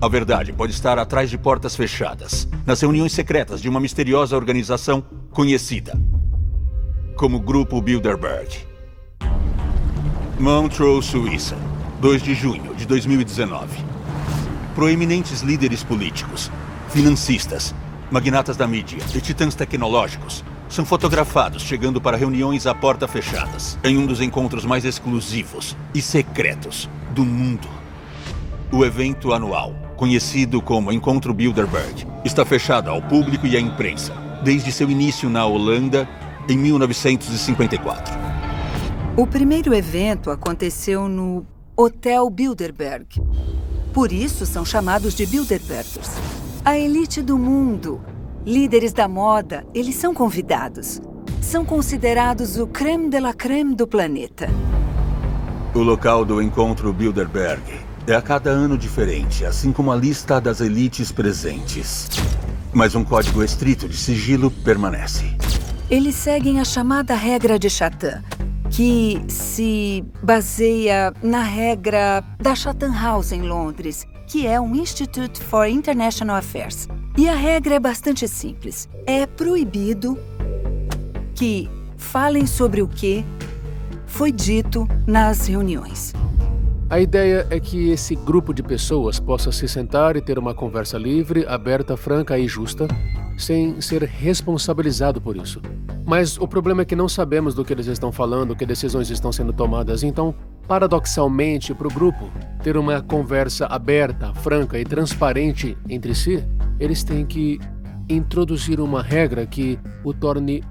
[0.00, 5.00] A verdade pode estar atrás de portas fechadas, nas reuniões secretas de uma misteriosa organização
[5.30, 5.96] conhecida
[7.14, 8.56] como Grupo Bilderberg.
[10.40, 11.56] Montreux, Suíça,
[12.00, 13.84] 2 de junho de 2019.
[14.74, 16.50] Proeminentes líderes políticos,
[16.90, 17.74] financistas,
[18.10, 23.96] magnatas da mídia e titãs tecnológicos são fotografados chegando para reuniões à porta fechadas, em
[23.96, 27.68] um dos encontros mais exclusivos e secretos do mundo.
[28.72, 34.70] O evento anual, conhecido como Encontro Bilderberg, está fechado ao público e à imprensa desde
[34.72, 36.08] seu início na Holanda
[36.48, 38.14] em 1954.
[39.16, 41.46] O primeiro evento aconteceu no
[41.76, 43.06] Hotel Bilderberg.
[43.92, 46.10] Por isso são chamados de Bilderbergers.
[46.66, 48.00] A elite do mundo,
[48.44, 51.00] líderes da moda, eles são convidados.
[51.40, 54.48] São considerados o creme de la creme do planeta.
[55.72, 57.62] O local do encontro Bilderberg
[58.08, 62.08] é a cada ano diferente, assim como a lista das elites presentes.
[62.72, 65.36] Mas um código estrito de sigilo permanece.
[65.88, 68.24] Eles seguem a chamada regra de Chatham,
[68.70, 75.66] que se baseia na regra da Chatham House em Londres, que é um Institute for
[75.66, 76.88] International Affairs.
[77.16, 78.88] E a regra é bastante simples.
[79.06, 80.18] É proibido
[81.34, 83.24] que falem sobre o que
[84.06, 86.12] foi dito nas reuniões.
[86.88, 90.96] A ideia é que esse grupo de pessoas possa se sentar e ter uma conversa
[90.96, 92.86] livre, aberta, franca e justa,
[93.36, 95.60] sem ser responsabilizado por isso.
[96.04, 99.32] Mas o problema é que não sabemos do que eles estão falando, que decisões estão
[99.32, 100.34] sendo tomadas, então
[100.66, 102.30] Paradoxalmente, para o grupo
[102.62, 106.44] ter uma conversa aberta, franca e transparente entre si,
[106.80, 107.60] eles têm que
[108.08, 110.64] introduzir uma regra que o torne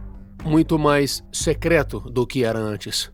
[0.43, 3.09] muito mais secreto do que era antes.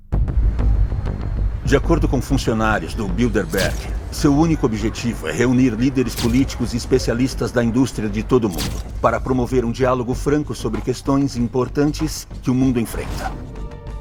[1.64, 3.78] De acordo com funcionários do Bilderberg,
[4.12, 8.84] seu único objetivo é reunir líderes políticos e especialistas da indústria de todo o mundo
[9.02, 13.32] para promover um diálogo franco sobre questões importantes que o mundo enfrenta.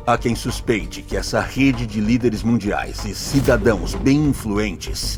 [0.06, 5.16] Há quem suspeite que essa rede de líderes mundiais e cidadãos bem influentes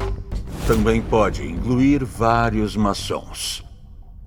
[0.67, 3.65] também pode incluir vários maçons.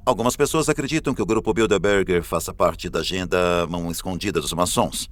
[0.06, 5.10] Algumas pessoas acreditam que o grupo Bilderberger faça parte da agenda mão escondida dos maçons.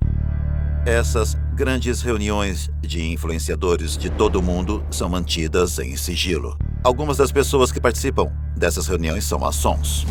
[0.86, 6.58] Essas grandes reuniões de influenciadores de todo o mundo são mantidas em sigilo.
[6.84, 10.06] Algumas das pessoas que participam dessas reuniões são maçons.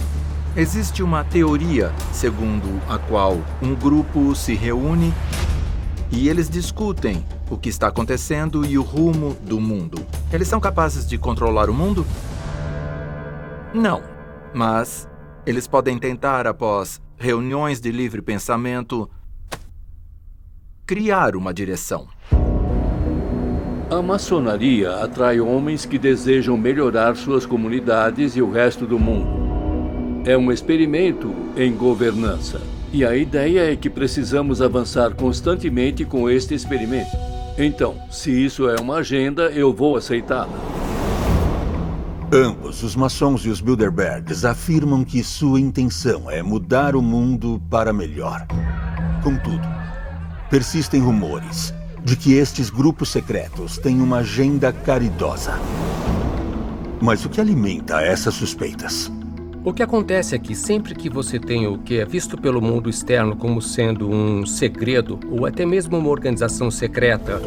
[0.56, 5.12] Existe uma teoria segundo a qual um grupo se reúne
[6.10, 10.02] e eles discutem o que está acontecendo e o rumo do mundo.
[10.32, 12.06] Eles são capazes de controlar o mundo?
[13.74, 14.02] Não.
[14.54, 15.06] Mas
[15.44, 19.10] eles podem tentar, após reuniões de livre pensamento,
[20.92, 22.06] criar uma direção.
[23.90, 30.22] A maçonaria atrai homens que desejam melhorar suas comunidades e o resto do mundo.
[30.26, 32.60] É um experimento em governança.
[32.92, 37.16] E a ideia é que precisamos avançar constantemente com este experimento.
[37.56, 40.58] Então, se isso é uma agenda, eu vou aceitá-la.
[42.30, 47.94] Ambos, os maçons e os Bilderbergs, afirmam que sua intenção é mudar o mundo para
[47.94, 48.46] melhor.
[49.22, 49.71] Contudo,
[50.52, 51.72] persistem rumores
[52.04, 55.58] de que estes grupos secretos têm uma agenda caridosa.
[57.00, 59.10] Mas o que alimenta essas suspeitas?
[59.64, 62.90] O que acontece é que sempre que você tem o que é visto pelo mundo
[62.90, 67.40] externo como sendo um segredo ou até mesmo uma organização secreta,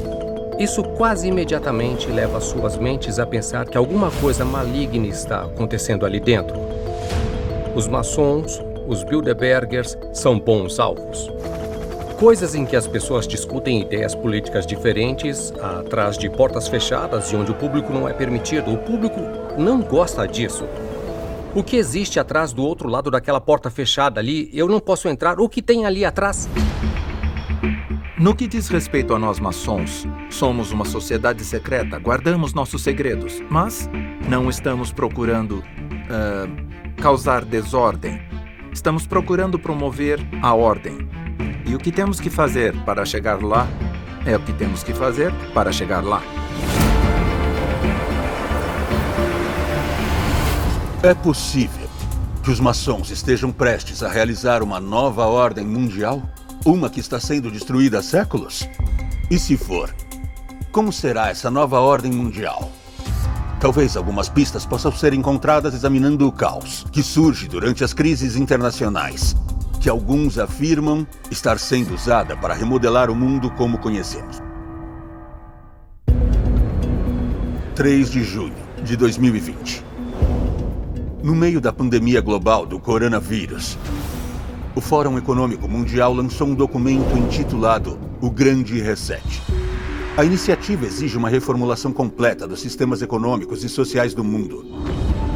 [0.58, 6.20] isso quase imediatamente leva suas mentes a pensar que alguma coisa maligna está acontecendo ali
[6.20, 6.56] dentro.
[7.76, 11.30] Os maçons, os Bilderbergers, são bons alvos.
[12.18, 17.52] Coisas em que as pessoas discutem ideias políticas diferentes, atrás de portas fechadas e onde
[17.52, 18.72] o público não é permitido.
[18.72, 19.20] O público
[19.58, 20.66] não gosta disso.
[21.54, 25.42] O que existe atrás do outro lado daquela porta fechada ali, eu não posso entrar.
[25.42, 26.48] O que tem ali atrás?
[28.18, 33.90] No que diz respeito a nós maçons, somos uma sociedade secreta, guardamos nossos segredos, mas
[34.30, 38.22] não estamos procurando uh, causar desordem.
[38.72, 41.08] Estamos procurando promover a ordem.
[41.68, 43.68] E o que temos que fazer para chegar lá
[44.26, 46.22] é o que temos que fazer para chegar lá.
[51.02, 51.88] É possível
[52.44, 56.22] que os maçons estejam prestes a realizar uma nova ordem mundial?
[56.64, 58.68] Uma que está sendo destruída há séculos?
[59.30, 59.94] E se for,
[60.72, 62.72] como será essa nova ordem mundial?
[63.60, 69.36] Talvez algumas pistas possam ser encontradas examinando o caos que surge durante as crises internacionais,
[69.86, 74.42] que alguns afirmam estar sendo usada para remodelar o mundo como conhecemos.
[77.76, 79.84] 3 de junho de 2020
[81.22, 83.78] no meio da pandemia global do coronavírus,
[84.76, 89.22] o Fórum Econômico Mundial lançou um documento intitulado O Grande Reset.
[90.18, 94.66] A iniciativa exige uma reformulação completa dos sistemas econômicos e sociais do mundo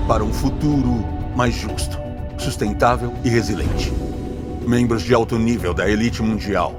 [0.08, 2.00] para um futuro mais justo,
[2.40, 4.09] sustentável e resiliente.
[4.68, 6.76] Membros de alto nível da elite mundial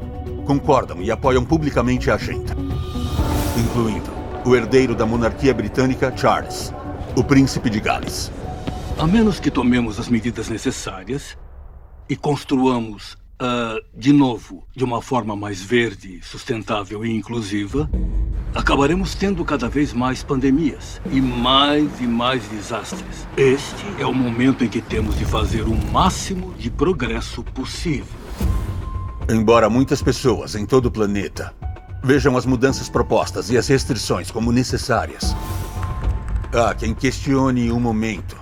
[0.46, 2.56] concordam e apoiam publicamente a agenda,
[3.56, 4.10] incluindo
[4.44, 6.72] o herdeiro da monarquia britânica, Charles,
[7.16, 8.32] o príncipe de Gales.
[8.98, 11.36] A menos que tomemos as medidas necessárias
[12.08, 17.90] e construamos uh, de novo de uma forma mais verde, sustentável e inclusiva,
[18.54, 23.26] acabaremos tendo cada vez mais pandemias e mais e mais desastres.
[23.36, 28.20] Este é o momento em que temos de fazer o máximo de progresso possível.
[29.28, 31.54] Embora muitas pessoas em todo o planeta
[32.02, 35.36] vejam as mudanças propostas e as restrições como necessárias,
[36.52, 38.36] há quem questione um momento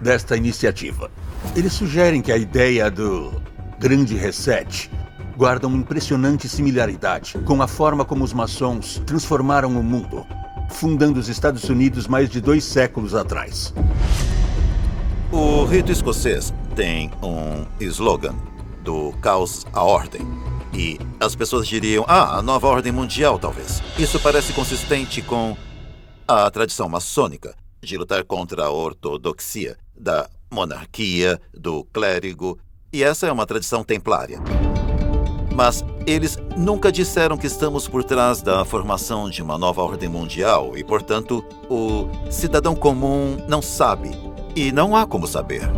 [0.00, 1.10] desta iniciativa.
[1.56, 3.43] Eles sugerem que a ideia do
[3.78, 4.90] Grande Reset
[5.36, 10.26] guarda uma impressionante similaridade com a forma como os maçons transformaram o mundo,
[10.70, 13.74] fundando os Estados Unidos mais de dois séculos atrás.
[15.32, 18.34] O rito escocês tem um slogan
[18.82, 20.22] do caos à ordem.
[20.72, 23.82] E as pessoas diriam, ah, a nova ordem mundial, talvez.
[23.98, 25.56] Isso parece consistente com
[26.26, 32.58] a tradição maçônica de lutar contra a ortodoxia da monarquia, do clérigo,
[32.94, 34.38] e essa é uma tradição templária.
[35.52, 40.76] Mas eles nunca disseram que estamos por trás da formação de uma nova ordem mundial
[40.76, 44.12] e, portanto, o cidadão comum não sabe.
[44.54, 45.68] E não há como saber.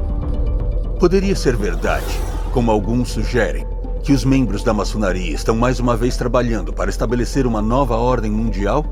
[1.01, 2.05] Poderia ser verdade,
[2.53, 3.67] como alguns sugerem,
[4.03, 8.31] que os membros da maçonaria estão mais uma vez trabalhando para estabelecer uma nova ordem
[8.31, 8.85] mundial?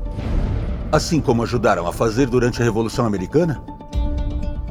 [0.91, 3.63] Assim como ajudaram a fazer durante a Revolução Americana?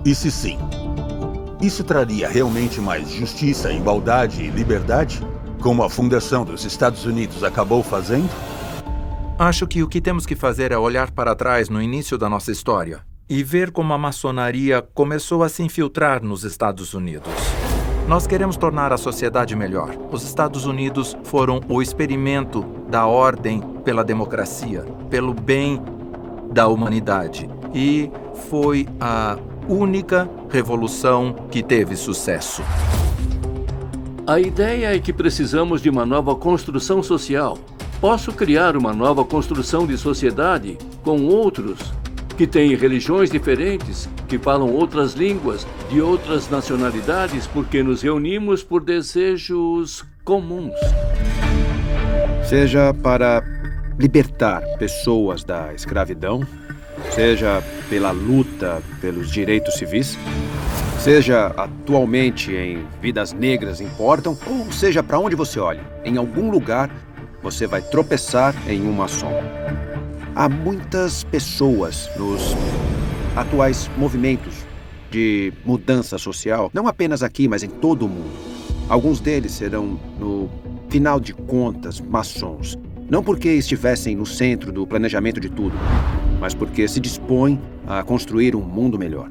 [0.05, 0.59] E se sim,
[1.65, 5.21] isso traria realmente mais justiça, igualdade e liberdade?
[5.61, 8.29] Como a fundação dos Estados Unidos acabou fazendo?
[9.39, 12.53] Acho que o que temos que fazer é olhar para trás no início da nossa
[12.53, 17.33] história e ver como a maçonaria começou a se infiltrar nos Estados Unidos.
[18.07, 19.97] Nós queremos tornar a sociedade melhor.
[20.13, 25.83] Os Estados Unidos foram o experimento da ordem pela democracia, pelo bem
[26.53, 27.49] da humanidade.
[27.73, 28.11] E
[28.51, 29.39] foi a
[29.69, 32.63] única revolução que teve sucesso.
[34.27, 37.59] A ideia é que precisamos de uma nova construção social.
[38.01, 41.93] Posso criar uma nova construção de sociedade com outros
[42.37, 48.83] que têm religiões diferentes, que falam outras línguas, de outras nacionalidades, porque nos reunimos por
[48.83, 50.75] desejos comuns.
[52.49, 53.43] Seja para
[53.99, 56.45] libertar pessoas da escravidão,
[57.13, 60.19] seja pela luta pelos direitos civis,
[60.99, 66.91] seja atualmente em vidas negras importam, ou seja para onde você olhe, em algum lugar
[67.43, 69.45] você vai tropeçar em uma sombra.
[70.35, 72.57] Há muitas pessoas nos
[73.37, 74.65] atuais movimentos
[75.11, 78.33] de mudança social, não apenas aqui, mas em todo o mundo.
[78.89, 80.51] Alguns deles serão, no
[80.89, 82.77] final de contas, maçons.
[83.09, 85.77] Não porque estivessem no centro do planejamento de tudo,
[86.45, 89.31] mas porque se dispõem a construir um mundo melhor.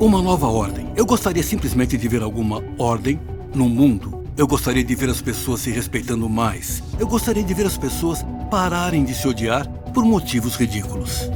[0.00, 0.88] Uma nova ordem.
[0.96, 3.20] Eu gostaria simplesmente de ver alguma ordem
[3.54, 4.24] no mundo.
[4.36, 6.82] Eu gostaria de ver as pessoas se respeitando mais.
[6.98, 11.30] Eu gostaria de ver as pessoas pararem de se odiar por motivos ridículos.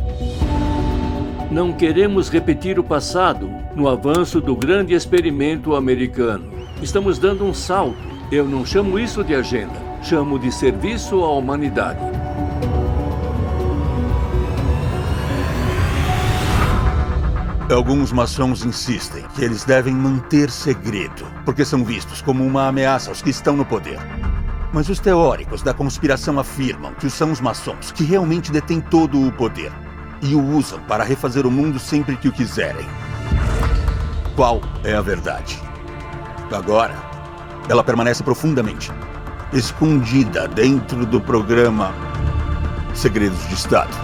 [1.53, 6.51] Não queremos repetir o passado no avanço do grande experimento americano.
[6.83, 7.97] Estamos dando um salto.
[8.33, 12.20] Eu não chamo isso de agenda, chamo de serviço à humanidade.
[17.71, 23.23] Alguns maçons insistem que eles devem manter segredo, porque são vistos como uma ameaça aos
[23.23, 24.01] que estão no poder.
[24.73, 29.31] Mas os teóricos da conspiração afirmam que são os maçons que realmente detêm todo o
[29.31, 29.71] poder
[30.21, 32.87] e o usam para refazer o mundo sempre que o quiserem.
[34.35, 35.57] Qual é a verdade?
[36.51, 36.97] Agora,
[37.69, 38.91] ela permanece profundamente
[39.53, 41.95] escondida dentro do programa
[42.95, 43.97] Segredos de Estado.